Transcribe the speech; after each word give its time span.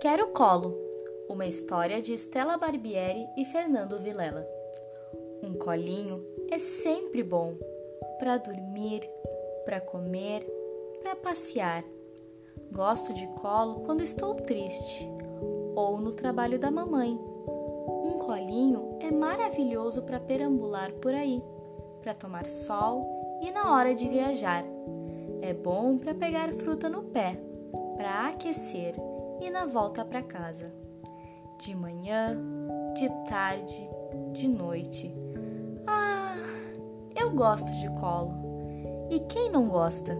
Quero 0.00 0.28
Colo, 0.28 0.74
uma 1.28 1.44
história 1.44 2.00
de 2.00 2.14
Stella 2.14 2.56
Barbieri 2.56 3.28
e 3.36 3.44
Fernando 3.44 4.00
Vilela. 4.00 4.48
Um 5.42 5.52
colinho 5.52 6.24
é 6.50 6.56
sempre 6.56 7.22
bom 7.22 7.52
para 8.18 8.38
dormir, 8.38 9.06
para 9.66 9.78
comer, 9.78 10.42
para 11.02 11.14
passear. 11.14 11.84
Gosto 12.72 13.12
de 13.12 13.26
colo 13.42 13.80
quando 13.80 14.02
estou 14.02 14.36
triste 14.36 15.06
ou 15.76 16.00
no 16.00 16.14
trabalho 16.14 16.58
da 16.58 16.70
mamãe. 16.70 17.12
Um 17.12 18.20
colinho 18.24 18.96
é 19.00 19.10
maravilhoso 19.10 20.00
para 20.04 20.18
perambular 20.18 20.94
por 20.94 21.12
aí, 21.12 21.42
para 22.00 22.14
tomar 22.14 22.48
sol 22.48 23.38
e 23.42 23.50
na 23.50 23.76
hora 23.76 23.94
de 23.94 24.08
viajar. 24.08 24.64
É 25.42 25.52
bom 25.52 25.98
para 25.98 26.14
pegar 26.14 26.50
fruta 26.54 26.88
no 26.88 27.02
pé, 27.02 27.38
para 27.98 28.28
aquecer 28.28 28.94
e 29.40 29.50
na 29.50 29.66
volta 29.66 30.04
para 30.04 30.22
casa. 30.22 30.72
De 31.58 31.74
manhã, 31.74 32.38
de 32.94 33.08
tarde, 33.28 33.88
de 34.32 34.48
noite. 34.48 35.14
Ah, 35.86 36.36
eu 37.14 37.30
gosto 37.30 37.72
de 37.72 37.88
colo. 38.00 38.34
E 39.10 39.20
quem 39.20 39.50
não 39.50 39.68
gosta? 39.68 40.16